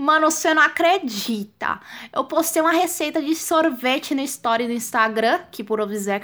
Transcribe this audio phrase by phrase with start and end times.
[0.00, 1.78] Mano, você não acredita.
[2.10, 5.78] Eu postei uma receita de sorvete no story do Instagram, que por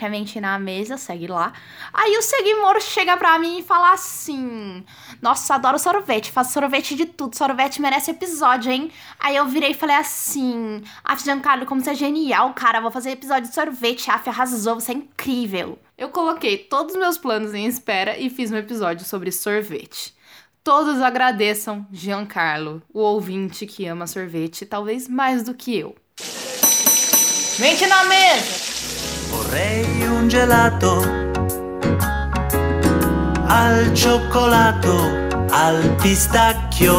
[0.09, 1.53] mentir na mesa, segue lá.
[1.93, 4.83] Aí o seguidor chega pra mim e fala assim:
[5.21, 8.91] Nossa, adoro sorvete, faço sorvete de tudo, sorvete merece episódio, hein?
[9.21, 13.11] Aí eu virei e falei assim: Ah, Giancarlo, como você é genial, cara, vou fazer
[13.11, 14.11] episódio de sorvete.
[14.11, 15.79] Af, arrasou, você é incrível.
[15.99, 20.16] Eu coloquei todos os meus planos em espera e fiz um episódio sobre sorvete.
[20.67, 25.95] Todos agradeçam Giancarlo, o ouvinte que ama sorvete, talvez mais do que eu.
[27.61, 28.67] Mente na mesa!
[29.29, 30.89] Vorrei um gelato
[33.49, 34.91] al cioccolato,
[35.53, 36.95] al pistacchio.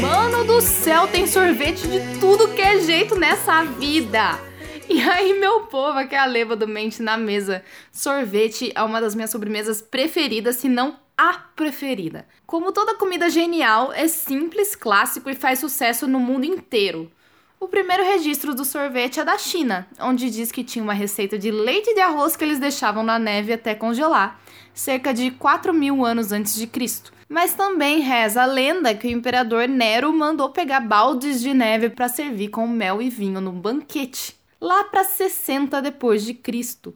[0.00, 4.40] Mano do céu, tem sorvete de tudo que é jeito nessa vida!
[4.88, 7.62] E aí, meu povo, aqui é a leva do Mente na Mesa.
[7.92, 12.24] Sorvete é uma das minhas sobremesas preferidas, se não a preferida.
[12.46, 17.10] Como toda comida genial, é simples, clássico e faz sucesso no mundo inteiro.
[17.58, 21.50] O primeiro registro do sorvete é da China, onde diz que tinha uma receita de
[21.50, 24.40] leite de arroz que eles deixavam na neve até congelar,
[24.72, 27.12] cerca de 4 mil anos antes de Cristo.
[27.28, 32.08] Mas também reza a lenda que o imperador Nero mandou pegar baldes de neve para
[32.08, 36.94] servir com mel e vinho no banquete, lá para 60 depois de Cristo.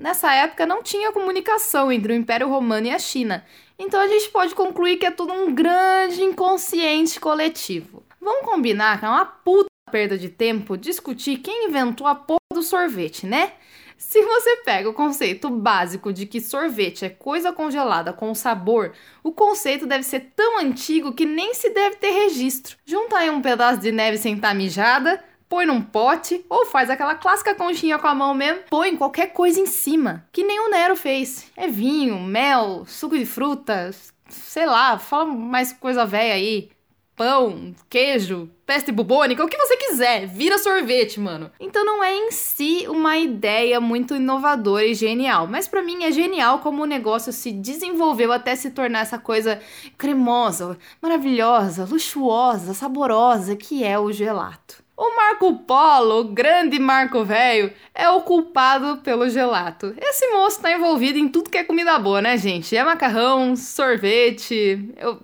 [0.00, 3.44] Nessa época não tinha comunicação entre o Império Romano e a China,
[3.78, 8.02] então a gente pode concluir que é tudo um grande inconsciente coletivo.
[8.18, 12.62] Vamos combinar que é uma puta perda de tempo discutir quem inventou a porra do
[12.62, 13.52] sorvete, né?
[13.98, 19.30] Se você pega o conceito básico de que sorvete é coisa congelada com sabor, o
[19.30, 22.78] conceito deve ser tão antigo que nem se deve ter registro.
[22.86, 27.16] Junta aí um pedaço de neve sem estar mijada, põe num pote ou faz aquela
[27.16, 30.94] clássica conchinha com a mão mesmo, põe qualquer coisa em cima, que nem o Nero
[30.94, 31.50] fez.
[31.56, 36.70] É vinho, mel, suco de frutas, sei lá, fala mais coisa velha aí.
[37.16, 41.50] Pão, queijo, peste bubônica, o que você quiser, vira sorvete, mano.
[41.60, 46.12] Então não é em si uma ideia muito inovadora e genial, mas para mim é
[46.12, 49.60] genial como o negócio se desenvolveu até se tornar essa coisa
[49.98, 54.79] cremosa, maravilhosa, luxuosa, saborosa que é o gelato.
[55.00, 59.94] O Marco Polo, o grande Marco Velho, é o culpado pelo gelato.
[59.96, 62.76] Esse moço tá envolvido em tudo que é comida boa, né, gente?
[62.76, 64.92] É macarrão, sorvete.
[64.98, 65.18] Eu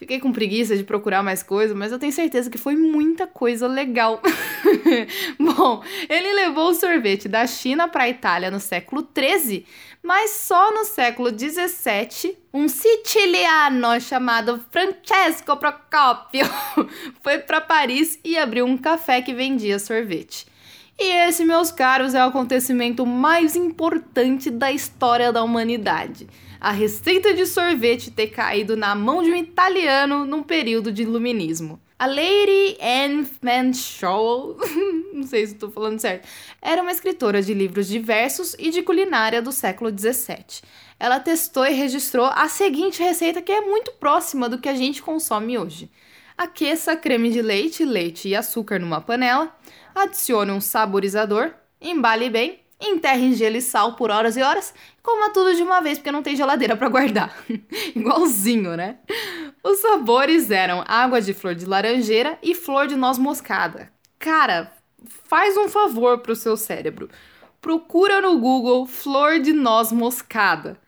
[0.00, 3.68] fiquei com preguiça de procurar mais coisa, mas eu tenho certeza que foi muita coisa
[3.68, 4.20] legal.
[5.38, 9.64] Bom, ele levou o sorvete da China para a Itália no século 13
[10.02, 16.46] mas só no século XVII, um siciliano chamado Francesco Procopio
[17.22, 20.46] foi para Paris e abriu um café que vendia sorvete.
[20.98, 26.26] E esse, meus caros, é o acontecimento mais importante da história da humanidade.
[26.60, 31.80] A receita de sorvete ter caído na mão de um italiano num período de iluminismo.
[31.98, 34.56] A Lady Anne Fanshawe,
[35.14, 36.28] não sei se estou falando certo,
[36.60, 40.62] era uma escritora de livros diversos e de culinária do século 17.
[40.98, 45.00] Ela testou e registrou a seguinte receita que é muito próxima do que a gente
[45.00, 45.90] consome hoje.
[46.36, 49.50] Aqueça creme de leite, leite e açúcar numa panela,
[49.94, 55.30] adicione um saborizador, embale bem, enterre em gelo e sal por horas e horas, coma
[55.30, 57.36] tudo de uma vez porque não tem geladeira para guardar.
[57.94, 58.98] Igualzinho, né?
[59.62, 63.92] Os sabores eram água de flor de laranjeira e flor de noz moscada.
[64.18, 64.72] Cara,
[65.24, 67.08] faz um favor pro seu cérebro.
[67.60, 70.78] Procura no Google flor de noz moscada.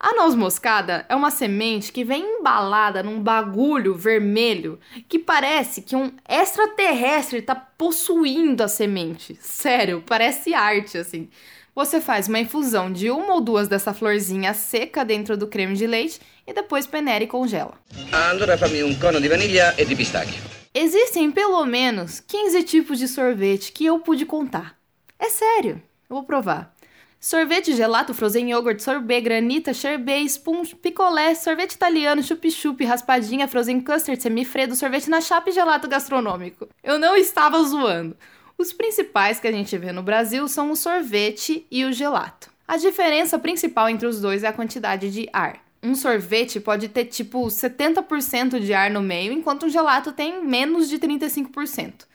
[0.00, 4.78] A noz moscada é uma semente que vem embalada num bagulho vermelho
[5.08, 9.36] que parece que um extraterrestre tá possuindo a semente.
[9.40, 11.28] Sério, parece arte assim.
[11.74, 15.86] Você faz uma infusão de uma ou duas dessa florzinha seca dentro do creme de
[15.86, 17.74] leite e depois peneira e congela.
[18.12, 20.42] Allora fammi um cono de vanilha e de pistacchio.
[20.72, 24.78] Existem pelo menos 15 tipos de sorvete que eu pude contar.
[25.18, 26.72] É sério, eu vou provar.
[27.20, 34.22] Sorvete, gelato, frozen yogurt, sorbet, granita, sherbet, sponge, picolé, sorvete italiano, chup-chup, raspadinha, frozen custard,
[34.22, 36.68] semifredo, sorvete na chapa e gelato gastronômico.
[36.82, 38.16] Eu não estava zoando.
[38.56, 42.50] Os principais que a gente vê no Brasil são o sorvete e o gelato.
[42.68, 45.60] A diferença principal entre os dois é a quantidade de ar.
[45.82, 50.88] Um sorvete pode ter tipo 70% de ar no meio, enquanto um gelato tem menos
[50.88, 52.06] de 35%.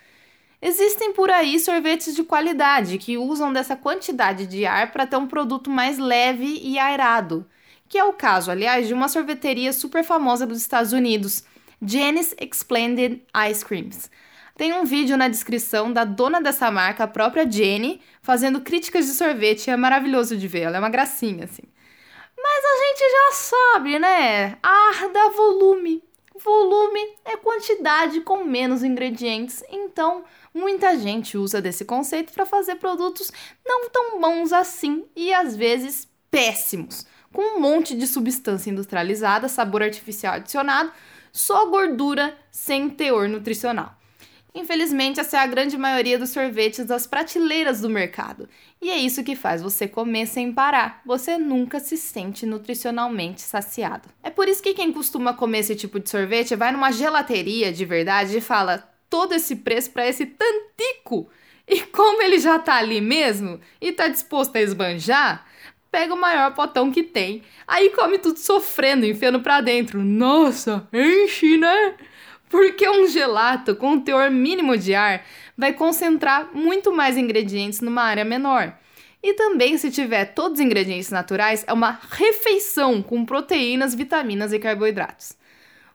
[0.65, 5.27] Existem por aí sorvetes de qualidade que usam dessa quantidade de ar para ter um
[5.27, 7.45] produto mais leve e aerado,
[7.89, 11.43] que é o caso, aliás, de uma sorveteria super famosa dos Estados Unidos,
[11.85, 13.21] Jenny's Explended
[13.51, 14.09] Ice Creams.
[14.55, 19.11] Tem um vídeo na descrição da dona dessa marca, a própria Jenny, fazendo críticas de
[19.11, 19.69] sorvete.
[19.69, 21.63] É maravilhoso de ver, ela é uma gracinha, assim.
[22.41, 24.57] Mas a gente já sabe, né?
[24.63, 26.01] Ar dá volume.
[26.35, 30.23] Volume é quantidade com menos ingredientes, então
[30.53, 33.31] muita gente usa desse conceito para fazer produtos
[33.65, 39.83] não tão bons assim e às vezes péssimos, com um monte de substância industrializada, sabor
[39.83, 40.91] artificial adicionado,
[41.31, 43.97] só gordura sem teor nutricional.
[44.55, 48.47] Infelizmente, essa é a grande maioria dos sorvetes das prateleiras do mercado.
[48.79, 51.01] E é isso que faz você comer sem parar.
[51.07, 54.09] Você nunca se sente nutricionalmente saciado.
[54.21, 57.83] É por isso que quem costuma comer esse tipo de sorvete vai numa gelateria de
[57.83, 61.29] verdade e fala todo esse preço para esse tantico.
[61.67, 65.45] E como ele já tá ali mesmo e tá disposto a esbanjar,
[65.91, 67.43] pega o maior potão que tem.
[67.67, 70.03] Aí come tudo sofrendo, enfiando pra dentro.
[70.03, 71.93] Nossa, enche, né?
[72.49, 75.23] porque um gelato com um teor mínimo de ar
[75.55, 78.75] vai concentrar muito mais ingredientes numa área menor.
[79.21, 84.59] E também, se tiver todos os ingredientes naturais, é uma refeição com proteínas, vitaminas e
[84.59, 85.37] carboidratos.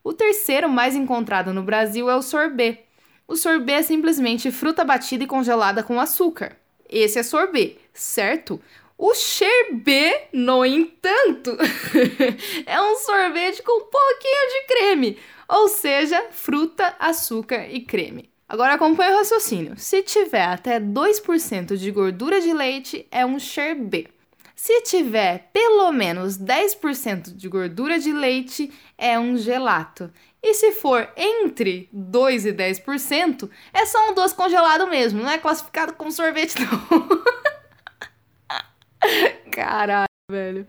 [0.05, 2.88] O terceiro mais encontrado no Brasil é o sorbet.
[3.29, 6.57] O sorbet é simplesmente fruta batida e congelada com açúcar.
[6.89, 8.59] Esse é sorbet, certo?
[8.97, 11.55] O sherbet, no entanto,
[12.65, 18.31] é um sorvete com um pouquinho de creme, ou seja, fruta, açúcar e creme.
[18.49, 19.75] Agora acompanhe o raciocínio.
[19.77, 24.09] Se tiver até 2% de gordura de leite, é um sherbet.
[24.57, 30.11] Se tiver pelo menos 10% de gordura de leite, é um gelato.
[30.43, 35.39] E se for entre 2 e 10%, é só um doce congelado mesmo, não é
[35.39, 37.09] classificado como sorvete não.
[39.51, 40.67] Caralho, velho.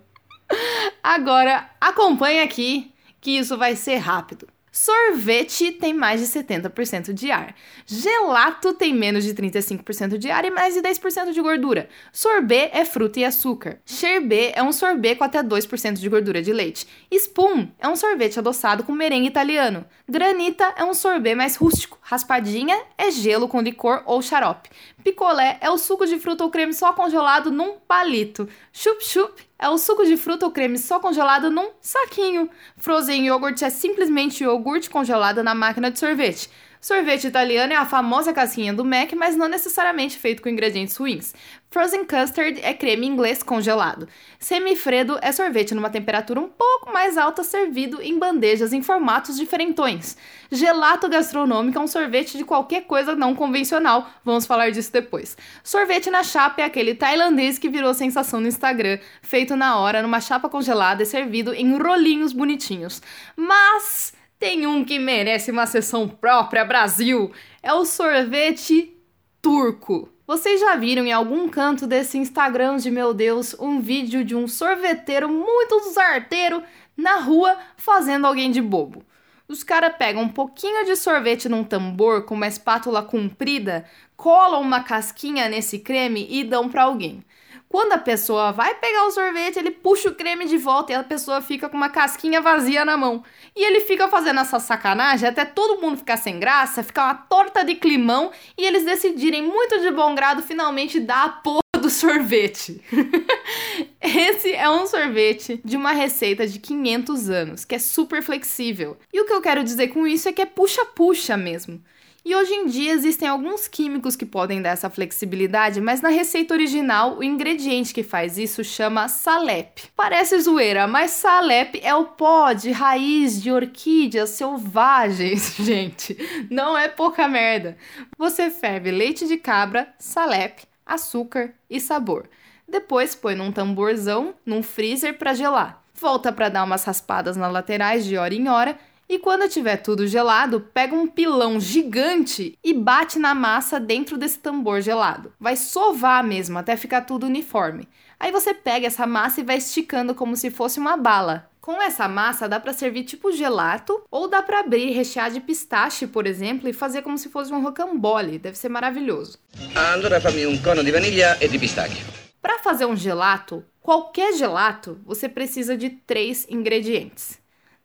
[1.03, 4.47] Agora, acompanhe aqui que isso vai ser rápido.
[4.71, 7.55] Sorvete tem mais de 70% de ar.
[7.85, 11.89] Gelato tem menos de 35% de ar e mais de 10% de gordura.
[12.11, 13.79] Sorbet é fruta e açúcar.
[13.85, 16.87] Sherbet é um sorbet com até 2% de gordura de leite.
[17.11, 19.85] Spoon é um sorvete adoçado com merengue italiano.
[20.07, 21.98] Granita é um sorbet mais rústico.
[22.09, 24.67] Raspadinha é gelo com licor ou xarope.
[25.03, 28.49] Picolé é o suco de fruta ou creme só congelado num palito.
[28.73, 32.49] Chup chup é o suco de fruta ou creme só congelado num saquinho.
[32.77, 36.49] Frozen yogurt é simplesmente iogurte congelado na máquina de sorvete.
[36.81, 41.33] Sorvete italiano é a famosa casquinha do Mac, mas não necessariamente feito com ingredientes ruins.
[41.69, 44.07] Frozen custard é creme inglês congelado.
[44.39, 50.15] Semifredo é sorvete numa temperatura um pouco mais alta servido em bandejas em formatos diferentões.
[50.49, 55.35] Gelato gastronômico é um sorvete de qualquer coisa não convencional, vamos falar disso depois.
[55.61, 60.21] Sorvete na chapa é aquele tailandês que virou sensação no Instagram, feito na hora numa
[60.21, 63.01] chapa congelada e servido em rolinhos bonitinhos.
[63.35, 67.31] Mas tem um que merece uma sessão própria, Brasil.
[67.61, 68.97] É o sorvete
[69.41, 70.09] turco.
[70.25, 74.47] Vocês já viram em algum canto desse Instagram de meu Deus um vídeo de um
[74.47, 76.63] sorveteiro muito zarteiro
[76.95, 79.03] na rua fazendo alguém de bobo?
[79.47, 83.83] Os caras pegam um pouquinho de sorvete num tambor com uma espátula comprida,
[84.15, 87.23] colam uma casquinha nesse creme e dão para alguém.
[87.69, 91.03] Quando a pessoa vai pegar o sorvete, ele puxa o creme de volta e a
[91.03, 93.23] pessoa fica com uma casquinha vazia na mão.
[93.55, 97.63] E ele fica fazendo essa sacanagem até todo mundo ficar sem graça, ficar uma torta
[97.63, 102.81] de climão e eles decidirem muito de bom grado finalmente dar a porra do sorvete.
[104.01, 108.97] Esse é um sorvete de uma receita de 500 anos, que é super flexível.
[109.13, 111.79] E o que eu quero dizer com isso é que é puxa-puxa mesmo.
[112.29, 116.53] E hoje em dia existem alguns químicos que podem dar essa flexibilidade, mas na receita
[116.53, 119.85] original o ingrediente que faz isso chama salep.
[119.95, 126.15] Parece zoeira, mas salep é o pó de raiz de orquídeas selvagens, gente.
[126.51, 127.75] Não é pouca merda.
[128.15, 132.29] Você ferve leite de cabra, salep, açúcar e sabor.
[132.67, 135.83] Depois põe num tamborzão, num freezer para gelar.
[135.95, 138.77] Volta para dar umas raspadas nas laterais de hora em hora
[139.09, 144.37] e quando tiver tudo gelado, pega um pilão gigante e bate na massa dentro desse
[144.37, 145.33] tambor gelado.
[145.39, 147.89] Vai sovar mesmo até ficar tudo uniforme.
[148.19, 151.49] Aí você pega essa massa e vai esticando como se fosse uma bala.
[151.59, 156.05] Com essa massa dá para servir tipo gelato ou dá para abrir, rechear de pistache,
[156.05, 158.37] por exemplo, e fazer como se fosse um rocambole.
[158.37, 159.39] Deve ser maravilhoso.
[159.73, 162.05] Allora fammi un cono di vaniglia e di pistacchio.
[162.39, 167.39] Para fazer um gelato, qualquer gelato, você precisa de três ingredientes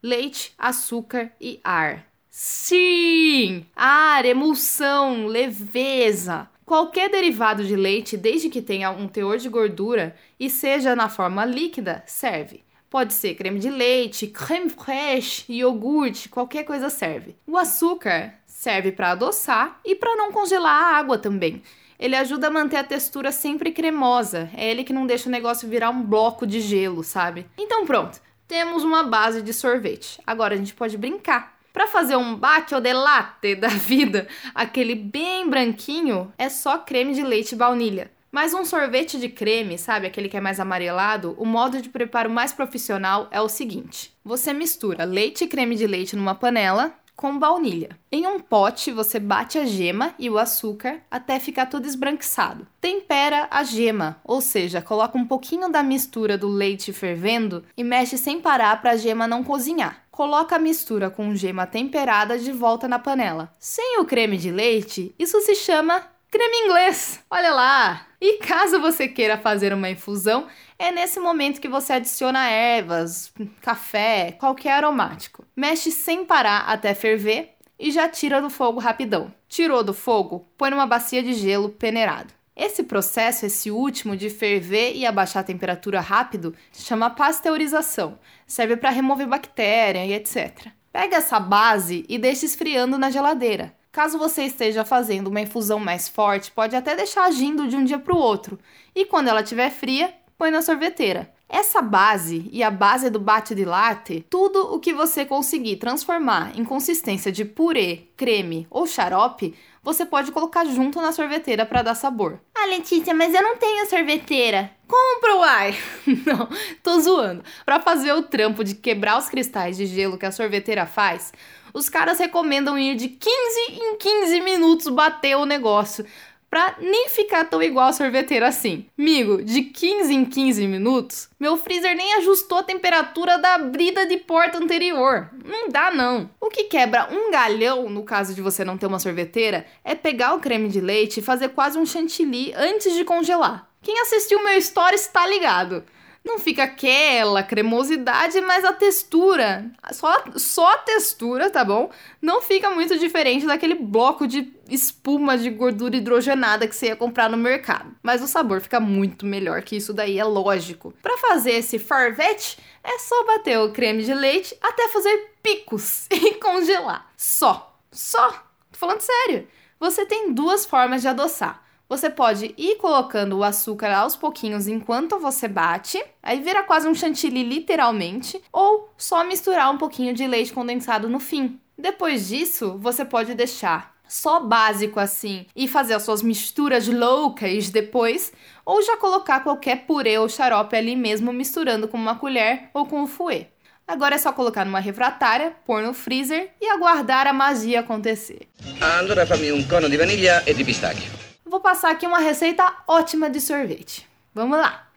[0.04, 2.04] leite, açúcar e ar.
[2.28, 3.64] Sim!
[3.74, 6.46] Ar, emulsão, leveza.
[6.66, 11.46] Qualquer derivado de leite, desde que tenha um teor de gordura e seja na forma
[11.46, 12.62] líquida, serve.
[12.90, 17.34] Pode ser creme de leite, creme fraiche, iogurte, qualquer coisa serve.
[17.46, 21.62] O açúcar serve para adoçar e para não congelar a água também.
[21.98, 24.50] Ele ajuda a manter a textura sempre cremosa.
[24.54, 27.46] É ele que não deixa o negócio virar um bloco de gelo, sabe?
[27.56, 28.20] Então pronto
[28.54, 30.20] temos uma base de sorvete.
[30.24, 31.58] Agora a gente pode brincar.
[31.72, 37.14] Para fazer um bate ou de latte da vida, aquele bem branquinho, é só creme
[37.14, 38.12] de leite e baunilha.
[38.30, 42.30] Mas um sorvete de creme, sabe, aquele que é mais amarelado, o modo de preparo
[42.30, 47.38] mais profissional é o seguinte: você mistura leite e creme de leite numa panela, com
[47.38, 47.98] baunilha.
[48.10, 52.66] Em um pote, você bate a gema e o açúcar até ficar tudo esbranquiçado.
[52.80, 58.18] Tempera a gema, ou seja, coloca um pouquinho da mistura do leite fervendo e mexe
[58.18, 60.04] sem parar para a gema não cozinhar.
[60.10, 63.52] Coloca a mistura com gema temperada de volta na panela.
[63.58, 67.20] Sem o creme de leite, isso se chama creme inglês.
[67.30, 68.06] Olha lá!
[68.26, 70.46] E caso você queira fazer uma infusão,
[70.78, 75.44] é nesse momento que você adiciona ervas, café, qualquer aromático.
[75.54, 79.30] Mexe sem parar até ferver e já tira do fogo rapidão.
[79.46, 82.32] Tirou do fogo, põe numa bacia de gelo peneirado.
[82.56, 88.18] Esse processo, esse último de ferver e abaixar a temperatura rápido, se chama pasteurização.
[88.46, 90.68] Serve para remover bactéria e etc.
[90.90, 93.74] Pega essa base e deixa esfriando na geladeira.
[93.94, 97.96] Caso você esteja fazendo uma infusão mais forte, pode até deixar agindo de um dia
[97.96, 98.58] para o outro.
[98.92, 101.32] E quando ela estiver fria, põe na sorveteira.
[101.48, 106.58] Essa base e a base do bate de latte, tudo o que você conseguir transformar
[106.58, 111.94] em consistência de purê, creme ou xarope, você pode colocar junto na sorveteira para dar
[111.94, 112.40] sabor.
[112.54, 114.70] Ah, Letícia, mas eu não tenho sorveteira.
[114.88, 115.76] Compra, uai!
[116.24, 116.48] não,
[116.82, 117.44] tô zoando.
[117.64, 121.32] Para fazer o trampo de quebrar os cristais de gelo que a sorveteira faz,
[121.74, 123.30] os caras recomendam ir de 15
[123.68, 126.06] em 15 minutos bater o negócio
[126.54, 128.86] pra nem ficar tão igual a sorveteira assim.
[128.96, 134.18] Migo, de 15 em 15 minutos, meu freezer nem ajustou a temperatura da abrida de
[134.18, 135.30] porta anterior.
[135.44, 136.30] Não dá não.
[136.40, 140.32] O que quebra um galhão, no caso de você não ter uma sorveteira, é pegar
[140.34, 143.68] o creme de leite e fazer quase um chantilly antes de congelar.
[143.82, 145.82] Quem assistiu meu story está ligado
[146.24, 151.90] não fica aquela cremosidade, mas a textura, só, só a textura, tá bom?
[152.20, 157.28] Não fica muito diferente daquele bloco de espuma de gordura hidrogenada que você ia comprar
[157.28, 157.94] no mercado.
[158.02, 160.94] Mas o sabor fica muito melhor que isso daí, é lógico.
[161.02, 166.34] Para fazer esse farvete, é só bater o creme de leite até fazer picos e
[166.36, 167.12] congelar.
[167.18, 167.78] Só.
[167.92, 168.30] Só.
[168.72, 169.46] Tô falando sério.
[169.78, 175.18] Você tem duas formas de adoçar você pode ir colocando o açúcar aos pouquinhos enquanto
[175.18, 180.52] você bate, aí vira quase um chantilly literalmente, ou só misturar um pouquinho de leite
[180.52, 181.60] condensado no fim.
[181.76, 188.32] Depois disso, você pode deixar só básico assim e fazer as suas misturas loucas depois,
[188.64, 193.02] ou já colocar qualquer purê ou xarope ali mesmo misturando com uma colher ou com
[193.02, 193.48] o fouet.
[193.86, 198.48] Agora é só colocar numa refratária, pôr no freezer e aguardar a magia acontecer.
[198.80, 203.28] Allora fammi um cono di vaniglia e di pistacchio vou passar aqui uma receita ótima
[203.28, 204.08] de sorvete.
[204.34, 204.88] Vamos lá!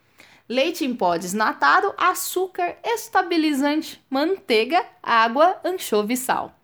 [0.50, 6.58] Leite em pó desnatado, açúcar, estabilizante, manteiga, água, anchova e sal.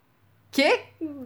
[0.50, 0.80] Que?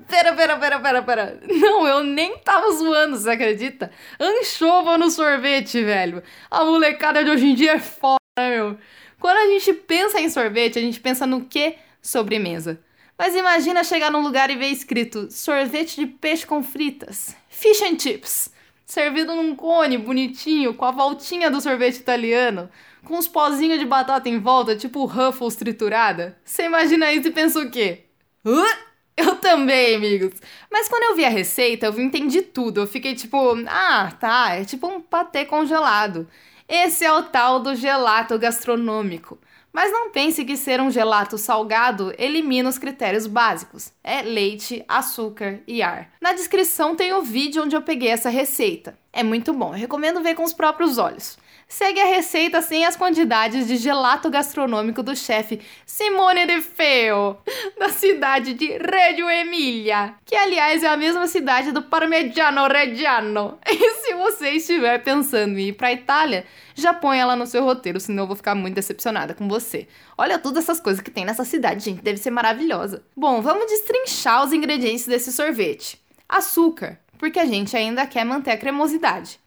[0.07, 1.39] Pera, pera, pera, pera, pera.
[1.45, 3.91] Não, eu nem tava zoando, você acredita?
[4.19, 6.23] Anchova no sorvete, velho.
[6.49, 8.77] A molecada de hoje em dia é foda, meu?
[9.19, 11.75] Quando a gente pensa em sorvete, a gente pensa no que?
[12.01, 12.79] Sobremesa.
[13.17, 17.97] Mas imagina chegar num lugar e ver escrito sorvete de peixe com fritas, fish and
[17.97, 18.51] chips
[18.85, 22.69] servido num cone bonitinho, com a voltinha do sorvete italiano,
[23.03, 26.37] com uns pozinhos de batata em volta, tipo Ruffles triturada.
[26.45, 28.05] Você imagina isso e pensa o quê?
[28.45, 28.87] Uh?
[29.17, 30.39] Eu também, amigos.
[30.71, 32.81] Mas quando eu vi a receita, eu entendi tudo.
[32.81, 33.37] Eu fiquei tipo,
[33.67, 36.27] ah, tá, é tipo um patê congelado.
[36.69, 39.39] Esse é o tal do gelato gastronômico.
[39.77, 43.91] Mas não pense que ser um gelato salgado elimina os critérios básicos.
[44.03, 46.09] É leite, açúcar e ar.
[46.19, 48.97] Na descrição tem o vídeo onde eu peguei essa receita.
[49.13, 51.37] É muito bom, eu recomendo ver com os próprios olhos.
[51.67, 57.37] Segue a receita sem as quantidades de gelato gastronômico do chefe Simone De Feo,
[57.77, 63.59] da cidade de Reggio Emilia, que aliás é a mesma cidade do Parmigiano Reggiano.
[63.69, 67.99] E se você estiver pensando em ir para Itália, já põe ela no seu roteiro,
[67.99, 69.89] senão eu vou ficar muito decepcionada com você.
[70.17, 73.03] Olha todas essas coisas que tem nessa cidade, gente, deve ser maravilhosa.
[73.15, 76.01] Bom, vamos destrinchar os ingredientes desse sorvete.
[76.29, 79.37] Açúcar, porque a gente ainda quer manter a cremosidade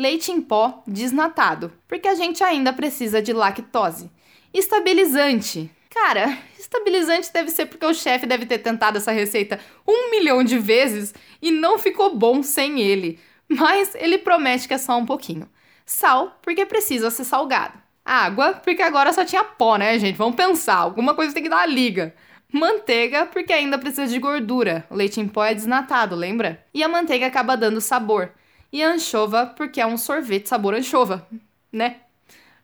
[0.00, 4.10] leite em pó desnatado, porque a gente ainda precisa de lactose.
[4.52, 5.70] Estabilizante.
[5.90, 10.58] Cara, estabilizante deve ser porque o chefe deve ter tentado essa receita um milhão de
[10.58, 13.18] vezes e não ficou bom sem ele.
[13.46, 15.46] Mas ele promete que é só um pouquinho.
[15.84, 17.78] Sal, porque precisa ser salgado.
[18.02, 20.16] Água, porque agora só tinha pó, né, gente?
[20.16, 22.14] Vamos pensar, alguma coisa tem que dar a liga.
[22.50, 24.86] Manteiga, porque ainda precisa de gordura.
[24.88, 26.64] O leite em pó é desnatado, lembra?
[26.72, 28.32] E a manteiga acaba dando sabor
[28.72, 31.26] e anchova porque é um sorvete sabor anchova,
[31.72, 32.00] né?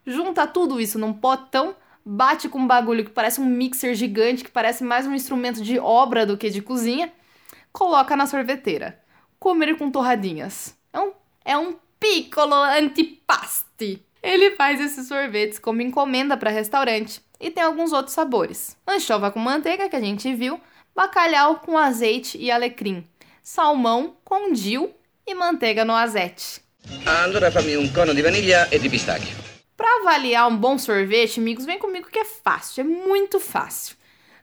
[0.05, 4.51] Junta tudo isso num potão, bate com um bagulho que parece um mixer gigante, que
[4.51, 7.11] parece mais um instrumento de obra do que de cozinha,
[7.73, 8.99] coloca na sorveteira.
[9.37, 10.75] Comer com torradinhas.
[10.93, 11.11] É um,
[11.43, 14.01] é um piccolo antipasti.
[14.23, 18.77] Ele faz esses sorvetes como encomenda para restaurante e tem alguns outros sabores.
[18.87, 20.59] Anchova com manteiga, que a gente viu,
[20.95, 23.05] bacalhau com azeite e alecrim,
[23.43, 24.93] salmão com dill
[25.27, 26.61] e manteiga no azete.
[27.05, 29.35] Allora fammi um cono di vaniglia e di pistacchio.
[29.75, 33.95] Para avaliar um bom sorvete, amigos, vem comigo que é fácil, é muito fácil.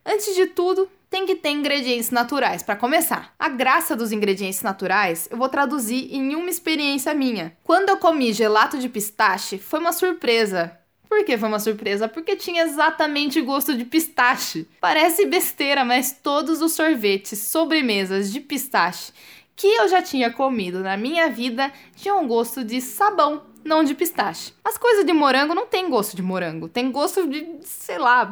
[0.04, 3.34] Antes de tudo, tem que ter ingredientes naturais para começar.
[3.38, 7.56] A graça dos ingredientes naturais eu vou traduzir em uma experiência minha.
[7.64, 10.78] Quando eu comi gelato de pistache, foi uma surpresa.
[11.08, 12.08] Por que foi uma surpresa?
[12.08, 14.68] Porque tinha exatamente gosto de pistache.
[14.80, 19.12] Parece besteira, mas todos os sorvetes, sobremesas de pistache
[19.56, 24.52] que eu já tinha comido na minha vida tinham gosto de sabão, não de pistache.
[24.64, 28.24] As coisas de morango não tem gosto de morango, tem gosto de, sei lá,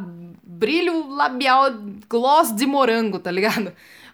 [0.42, 1.70] brilho labial
[2.08, 3.72] gloss de morango, tá ligado?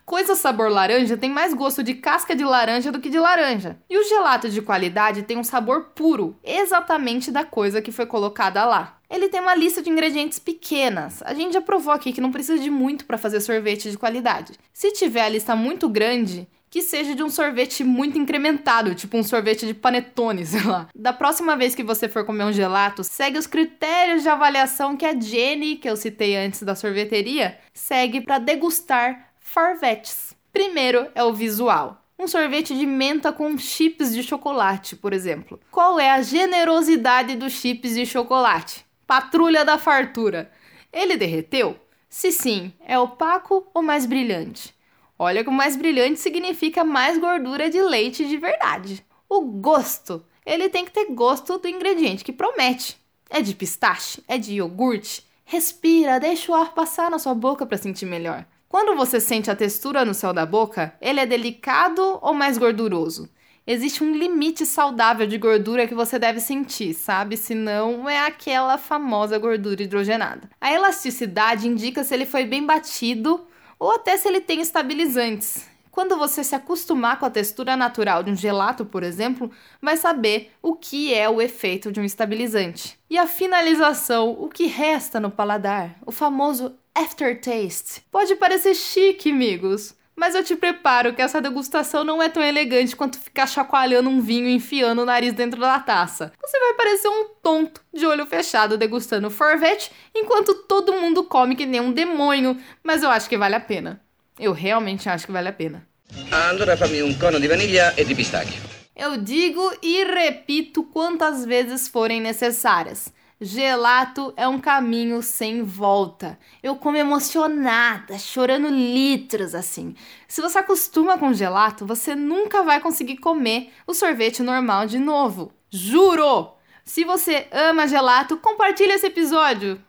[0.09, 3.79] Coisa sabor laranja tem mais gosto de casca de laranja do que de laranja.
[3.91, 8.65] E o gelato de qualidade tem um sabor puro, exatamente da coisa que foi colocada
[8.65, 8.97] lá.
[9.11, 11.23] Ele tem uma lista de ingredientes pequenas.
[11.25, 14.55] A gente já provou aqui que não precisa de muito para fazer sorvete de qualidade.
[14.73, 19.23] Se tiver a lista muito grande, que seja de um sorvete muito incrementado, tipo um
[19.23, 20.89] sorvete de panetone, sei lá.
[20.95, 25.07] Da próxima vez que você for comer um gelato, segue os critérios de avaliação que
[25.07, 30.37] a Jenny, que eu citei antes da sorveteria, segue para degustar sorvetes.
[30.53, 32.05] Primeiro é o visual.
[32.19, 35.61] Um sorvete de menta com chips de chocolate, por exemplo.
[35.71, 38.85] Qual é a generosidade dos chips de chocolate?
[39.07, 40.51] Patrulha da fartura.
[40.93, 41.79] Ele derreteu?
[42.09, 44.75] Se sim, é opaco ou mais brilhante?
[45.19, 49.05] Olha que o mais brilhante significa mais gordura de leite de verdade.
[49.29, 52.97] O gosto, ele tem que ter gosto do ingrediente que promete.
[53.29, 54.23] É de pistache?
[54.29, 55.27] É de iogurte?
[55.45, 58.47] Respira, deixa o ar passar na sua boca para sentir melhor.
[58.69, 63.29] Quando você sente a textura no céu da boca, ele é delicado ou mais gorduroso?
[63.67, 67.37] Existe um limite saudável de gordura que você deve sentir, sabe?
[67.37, 70.49] Senão é aquela famosa gordura hidrogenada.
[70.61, 73.47] A elasticidade indica se ele foi bem batido
[73.79, 75.67] ou até se ele tem estabilizantes.
[75.91, 79.51] Quando você se acostumar com a textura natural de um gelato, por exemplo,
[79.83, 82.97] vai saber o que é o efeito de um estabilizante.
[83.11, 88.03] E a finalização, o que resta no paladar, o famoso aftertaste.
[88.13, 92.97] Pode parecer chique, amigos, mas eu te preparo que essa degustação não é tão elegante
[92.97, 96.33] quanto ficar chacoalhando um vinho e enfiando o nariz dentro da taça.
[96.43, 101.65] Você vai parecer um tonto de olho fechado degustando forvete, enquanto todo mundo come que
[101.65, 104.01] nem um demônio, mas eu acho que vale a pena.
[104.39, 105.87] Eu realmente acho que vale a pena.
[106.33, 108.61] Allora fammi un cono di vaniglia e di pistacchio.
[108.97, 113.13] Eu digo e repito quantas vezes forem necessárias.
[113.41, 116.37] Gelato é um caminho sem volta.
[116.61, 119.95] Eu como emocionada, chorando litros assim.
[120.27, 125.53] Se você acostuma com gelato, você nunca vai conseguir comer o sorvete normal de novo.
[125.71, 126.53] Juro!
[126.85, 129.81] Se você ama gelato, compartilhe esse episódio.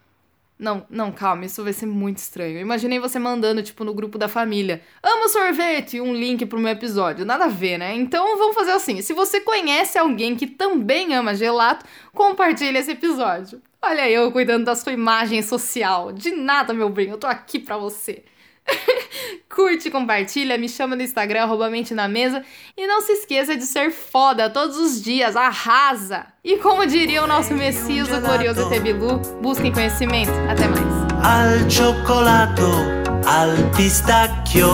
[0.60, 2.60] Não, não, calma, isso vai ser muito estranho.
[2.60, 6.02] Imaginei você mandando, tipo, no grupo da família: Amo sorvete!
[6.02, 7.26] Um link pro meu episódio.
[7.26, 7.96] Nada a ver, né?
[7.96, 13.62] Então vamos fazer assim: se você conhece alguém que também ama gelato, compartilhe esse episódio.
[13.82, 16.12] Olha eu cuidando da sua imagem social.
[16.12, 18.26] De nada, meu bem, eu tô aqui pra você.
[19.50, 22.44] Curte, compartilha, me chama no Instagram, arroba mente na mesa.
[22.78, 26.28] E não se esqueça de ser foda todos os dias, arrasa!
[26.44, 30.32] E como diria o nosso Messias, o glorioso Tebilu, busquem conhecimento.
[30.50, 31.00] Até mais.
[31.22, 31.68] al
[33.26, 34.70] al pistacchio.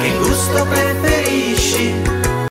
[0.00, 2.09] Che gusto preferisci?